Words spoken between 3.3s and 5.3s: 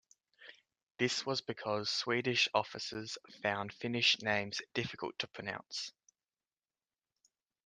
found Finnish names difficult to